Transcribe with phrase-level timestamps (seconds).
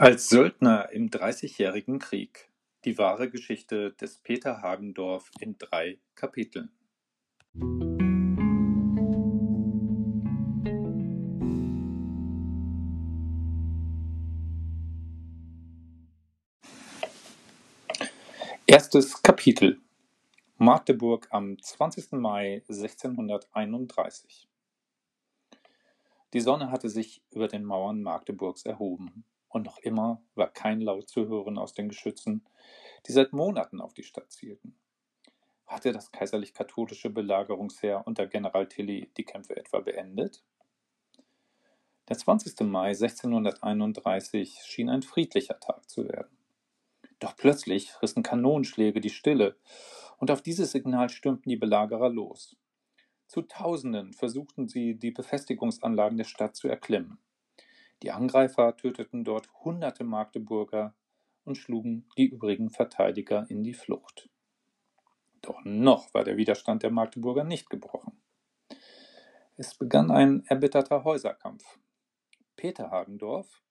[0.00, 2.52] Als Söldner im Dreißigjährigen Krieg:
[2.84, 6.70] Die wahre Geschichte des Peter Hagendorf in drei Kapiteln.
[18.68, 19.80] Erstes Kapitel
[20.58, 22.12] Magdeburg am 20.
[22.12, 24.48] Mai 1631
[26.32, 31.08] Die Sonne hatte sich über den Mauern Magdeburgs erhoben und noch immer war kein Laut
[31.08, 32.44] zu hören aus den Geschützen,
[33.06, 34.76] die seit Monaten auf die Stadt zielten.
[35.66, 40.42] Hatte das kaiserlich-katholische Belagerungsheer unter General Tilly die Kämpfe etwa beendet?
[42.08, 42.60] Der 20.
[42.60, 46.38] Mai 1631 schien ein friedlicher Tag zu werden.
[47.18, 49.56] Doch plötzlich rissen Kanonenschläge die Stille,
[50.16, 52.56] und auf dieses Signal stürmten die Belagerer los.
[53.26, 57.18] Zu Tausenden versuchten sie, die Befestigungsanlagen der Stadt zu erklimmen.
[58.02, 60.94] Die Angreifer töteten dort hunderte Magdeburger
[61.44, 64.28] und schlugen die übrigen Verteidiger in die Flucht.
[65.42, 68.20] Doch noch war der Widerstand der Magdeburger nicht gebrochen.
[69.56, 71.78] Es begann ein erbitterter Häuserkampf.
[72.54, 73.62] Peter Hagendorf,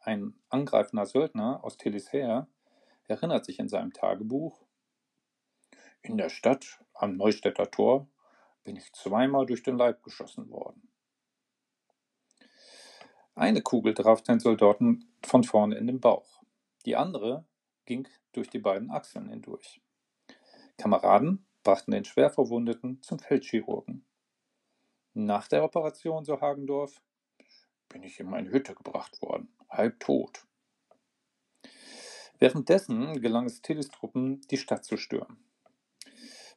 [0.00, 2.48] ein angreifender Söldner aus Tillys Heer,
[3.06, 4.64] erinnert sich in seinem Tagebuch,
[6.02, 8.08] in der Stadt am Neustädter Tor
[8.64, 10.91] bin ich zweimal durch den Leib geschossen worden.
[13.34, 16.42] Eine Kugel traf den Soldaten von vorne in den Bauch.
[16.84, 17.46] Die andere
[17.86, 19.80] ging durch die beiden Achseln hindurch.
[20.76, 24.04] Kameraden brachten den Schwerverwundeten zum Feldchirurgen.
[25.14, 27.02] Nach der Operation, so Hagendorf,
[27.88, 30.46] bin ich in meine Hütte gebracht worden, halb tot.
[32.38, 35.44] Währenddessen gelang es Tillys Truppen, die Stadt zu stürmen.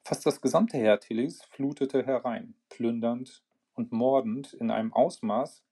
[0.04, 3.44] Fast das gesamte Heer Tillys flutete herein, plündernd
[3.76, 5.64] und mordend in einem Ausmaß,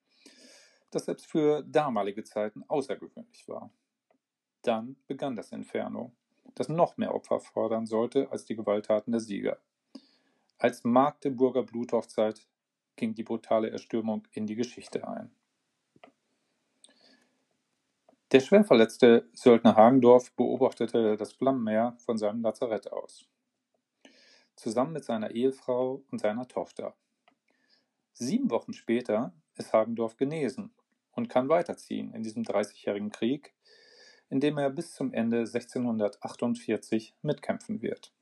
[0.95, 3.69] das selbst für damalige Zeiten außergewöhnlich war.
[4.61, 6.13] Dann begann das Inferno,
[6.55, 9.59] das noch mehr Opfer fordern sollte als die Gewalttaten der Sieger.
[10.57, 12.47] Als Magdeburger Bluthochzeit
[12.95, 15.31] ging die brutale Erstürmung in die Geschichte ein.
[18.31, 23.27] Der schwerverletzte Söldner Hagendorf beobachtete das Flammenmeer von seinem Lazarett aus.
[24.55, 26.95] Zusammen mit seiner Ehefrau und seiner Tochter.
[28.13, 30.73] Sieben Wochen später ist Hagendorf genesen
[31.13, 33.53] und kann weiterziehen in diesem Dreißigjährigen Krieg,
[34.29, 38.13] in dem er bis zum Ende 1648 mitkämpfen wird.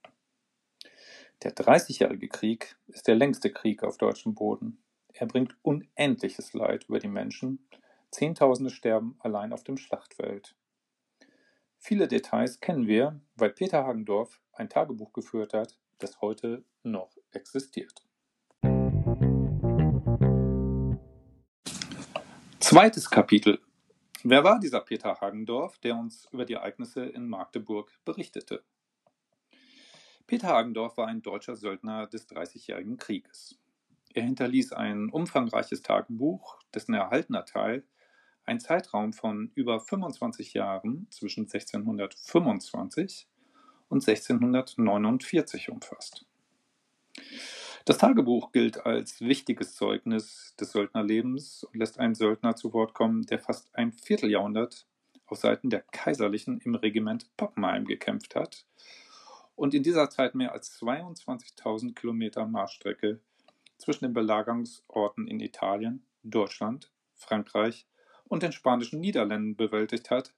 [1.44, 4.78] Der Dreißigjährige Krieg ist der längste Krieg auf deutschem Boden.
[5.14, 7.68] Er bringt unendliches Leid über die Menschen,
[8.12, 10.54] Zehntausende sterben allein auf dem Schlachtfeld.
[11.78, 18.01] Viele Details kennen wir, weil Peter Hagendorf ein Tagebuch geführt hat, das heute noch existiert.
[22.72, 23.60] Zweites Kapitel.
[24.24, 28.64] Wer war dieser Peter Hagendorf, der uns über die Ereignisse in Magdeburg berichtete?
[30.26, 33.60] Peter Hagendorf war ein deutscher Söldner des Dreißigjährigen Krieges.
[34.14, 37.84] Er hinterließ ein umfangreiches Tagebuch, dessen erhaltener Teil
[38.46, 43.28] einen Zeitraum von über 25 Jahren zwischen 1625
[43.90, 46.26] und 1649 umfasst.
[47.86, 53.26] Das Tagebuch gilt als wichtiges Zeugnis des Söldnerlebens und lässt einen Söldner zu Wort kommen,
[53.26, 54.86] der fast ein Vierteljahrhundert
[55.26, 58.66] auf Seiten der Kaiserlichen im Regiment Pappenheim gekämpft hat
[59.56, 63.20] und in dieser Zeit mehr als 22.000 Kilometer Marschstrecke
[63.78, 67.88] zwischen den Belagerungsorten in Italien, Deutschland, Frankreich
[68.26, 70.34] und den spanischen Niederlanden bewältigt hat,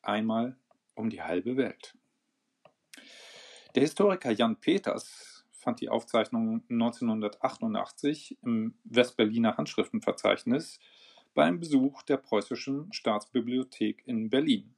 [0.00, 0.56] einmal
[0.94, 1.94] um die halbe Welt.
[3.74, 5.31] Der Historiker Jan Peters
[5.62, 10.80] fand die Aufzeichnung 1988 im Westberliner Handschriftenverzeichnis
[11.34, 14.74] beim Besuch der Preußischen Staatsbibliothek in Berlin.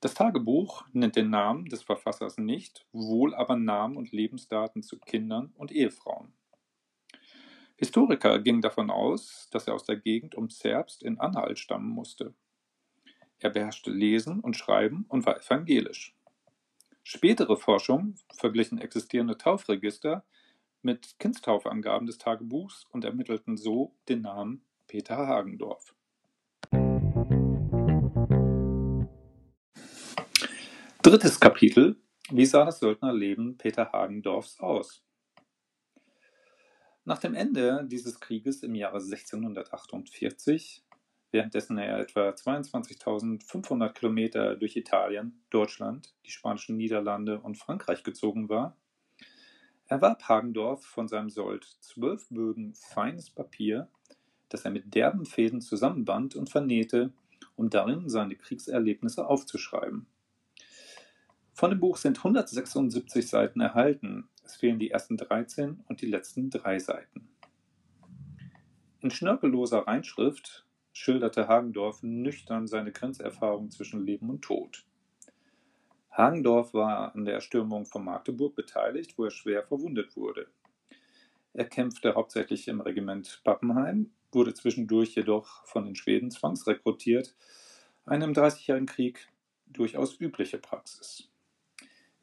[0.00, 5.52] Das Tagebuch nennt den Namen des Verfassers nicht, wohl aber Namen und Lebensdaten zu Kindern
[5.56, 6.32] und Ehefrauen.
[7.76, 12.34] Historiker gingen davon aus, dass er aus der Gegend um Zerbst in Anhalt stammen musste.
[13.38, 16.14] Er beherrschte Lesen und Schreiben und war evangelisch.
[17.06, 20.24] Spätere Forschung verglichen existierende Taufregister
[20.80, 25.94] mit Kindstaufangaben des Tagebuchs und ermittelten so den Namen Peter Hagendorf.
[31.02, 31.96] Drittes Kapitel
[32.30, 35.04] Wie sah das Söldnerleben Peter Hagendorfs aus?
[37.04, 40.83] Nach dem Ende dieses Krieges im Jahre 1648
[41.34, 48.76] währenddessen er etwa 22.500 Kilometer durch Italien, Deutschland, die spanischen Niederlande und Frankreich gezogen war,
[49.86, 53.88] erwarb Hagendorf von seinem Sold zwölf Bögen feines Papier,
[54.48, 57.12] das er mit derben Fäden zusammenband und vernähte
[57.56, 60.06] um darin seine Kriegserlebnisse aufzuschreiben.
[61.52, 64.28] Von dem Buch sind 176 Seiten erhalten.
[64.44, 67.28] Es fehlen die ersten 13 und die letzten drei Seiten.
[69.00, 70.64] In schnörkelloser Reinschrift
[70.94, 74.86] schilderte Hagendorf nüchtern seine Grenzerfahrung zwischen Leben und Tod.
[76.10, 80.46] Hagendorf war an der Erstürmung von Magdeburg beteiligt, wo er schwer verwundet wurde.
[81.52, 87.34] Er kämpfte hauptsächlich im Regiment Pappenheim, wurde zwischendurch jedoch von den Schweden zwangsrekrutiert,
[88.06, 89.28] eine im Dreißigjährigen Krieg
[89.66, 91.28] durchaus übliche Praxis.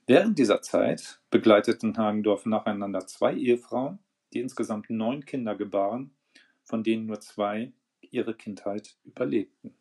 [0.07, 3.99] Während dieser Zeit begleiteten Hagendorf nacheinander zwei Ehefrauen,
[4.33, 6.15] die insgesamt neun Kinder gebaren,
[6.63, 7.73] von denen nur zwei
[8.09, 9.75] ihre Kindheit überlebten.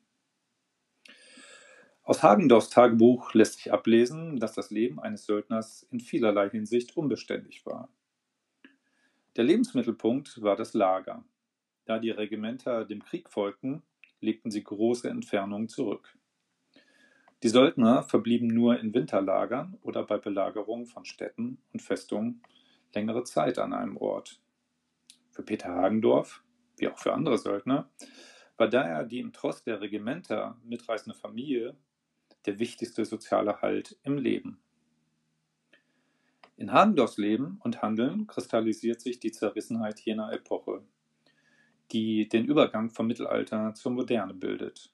[2.03, 7.65] Aus Hagendorfs Tagebuch lässt sich ablesen, dass das Leben eines Söldners in vielerlei Hinsicht unbeständig
[7.67, 7.89] war.
[9.37, 11.25] Der Lebensmittelpunkt war das Lager.
[11.85, 13.83] Da die Regimenter dem Krieg folgten,
[14.21, 16.17] legten sie große Entfernungen zurück.
[17.43, 22.43] Die Söldner verblieben nur in Winterlagern oder bei Belagerung von Städten und Festungen
[22.93, 24.41] längere Zeit an einem Ort.
[25.31, 26.43] Für Peter Hagendorf,
[26.81, 27.91] wie auch für andere Söldner,
[28.57, 31.77] war daher die im Trost der Regimenter mitreißende Familie
[32.47, 34.61] der wichtigste soziale Halt im Leben.
[36.57, 40.83] In Hagendorfs Leben und Handeln kristallisiert sich die Zerrissenheit jener Epoche,
[41.91, 44.93] die den Übergang vom Mittelalter zur Moderne bildet.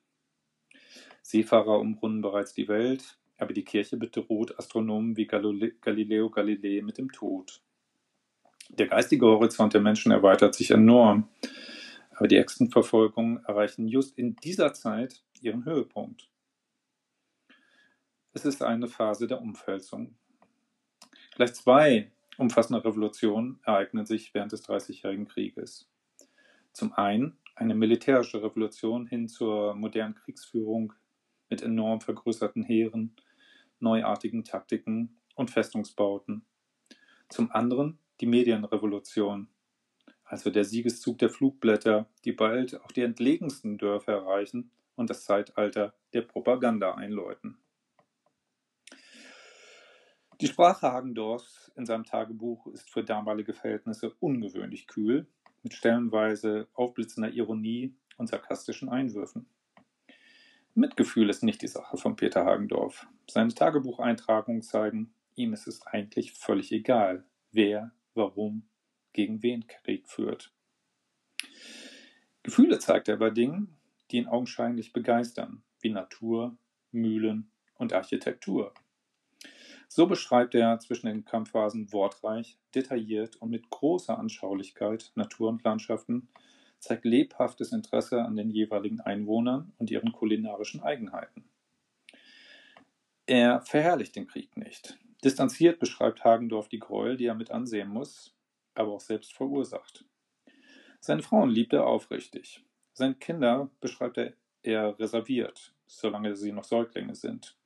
[1.23, 7.11] Seefahrer umrunden bereits die Welt, aber die Kirche bedroht Astronomen wie Galileo Galilei mit dem
[7.11, 7.61] Tod.
[8.69, 11.29] Der geistige Horizont der Menschen erweitert sich enorm,
[12.17, 16.31] aber die Echsenverfolgungen erreichen just in dieser Zeit ihren Höhepunkt.
[18.33, 20.17] Es ist eine Phase der Umwälzung.
[21.35, 25.91] Gleich zwei umfassende Revolutionen ereignen sich während des Dreißigjährigen Krieges.
[26.73, 30.95] Zum einen eine militärische Revolution hin zur modernen Kriegsführung
[31.51, 33.15] mit enorm vergrößerten Heeren,
[33.79, 36.47] neuartigen Taktiken und Festungsbauten.
[37.29, 39.49] Zum anderen die Medienrevolution,
[40.26, 45.94] also der Siegeszug der Flugblätter, die bald auch die entlegensten Dörfer erreichen und das Zeitalter
[46.12, 47.58] der Propaganda einläuten.
[50.40, 55.26] Die Sprache Hagendorfs in seinem Tagebuch ist für damalige Verhältnisse ungewöhnlich kühl,
[55.62, 59.49] mit stellenweise aufblitzender Ironie und sarkastischen Einwürfen.
[60.75, 63.06] Mitgefühl ist nicht die Sache von Peter Hagendorf.
[63.31, 68.69] Seine Tagebucheintragungen zeigen, ihm ist es eigentlich völlig egal, wer, warum,
[69.17, 70.53] gegen wen Krieg führt.
[72.43, 73.75] Gefühle zeigt er bei Dingen,
[74.11, 76.57] die ihn augenscheinlich begeistern, wie Natur,
[76.93, 78.75] Mühlen und Architektur.
[79.89, 86.29] So beschreibt er zwischen den Kampfphasen wortreich, detailliert und mit großer Anschaulichkeit Natur und Landschaften,
[86.79, 91.49] zeigt lebhaftes Interesse an den jeweiligen Einwohnern und ihren kulinarischen Eigenheiten.
[93.25, 94.99] Er verherrlicht den Krieg nicht.
[95.25, 98.36] Distanziert beschreibt Hagendorf die Gräuel, die er mit ansehen muss,
[98.78, 100.05] aber auch selbst verursacht.
[101.00, 102.64] Seine Frauen liebt er aufrichtig.
[102.93, 104.32] Seine Kinder beschreibt er
[104.62, 107.56] eher reserviert, solange sie noch Säuglinge sind.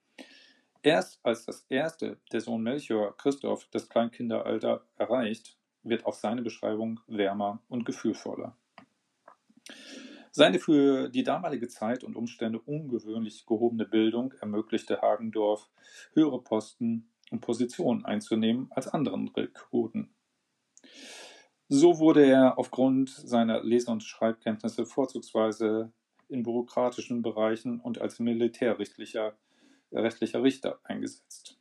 [0.83, 7.01] Erst als das erste, der Sohn Melchior Christoph, das Kleinkinderalter erreicht, wird auch seine Beschreibung
[7.07, 8.57] wärmer und gefühlvoller.
[10.33, 15.69] Seine für die damalige Zeit und Umstände ungewöhnlich gehobene Bildung ermöglichte Hagendorf,
[16.13, 20.11] höhere Posten und Positionen einzunehmen als anderen Rekruten.
[21.73, 25.93] So wurde er aufgrund seiner Lese- und Schreibkenntnisse vorzugsweise
[26.29, 29.37] in bürokratischen Bereichen und als militärrechtlicher
[29.93, 31.61] rechtlicher Richter eingesetzt.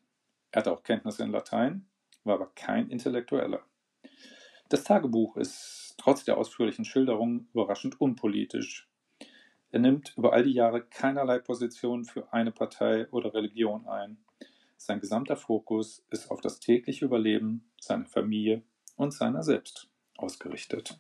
[0.50, 1.86] Er hatte auch Kenntnisse in Latein,
[2.24, 3.62] war aber kein Intellektueller.
[4.70, 8.90] Das Tagebuch ist trotz der ausführlichen Schilderung überraschend unpolitisch.
[9.70, 14.18] Er nimmt über all die Jahre keinerlei Position für eine Partei oder Religion ein.
[14.76, 18.64] Sein gesamter Fokus ist auf das tägliche Überleben seiner Familie
[18.96, 19.88] und seiner selbst
[20.22, 21.00] ausgerichtet.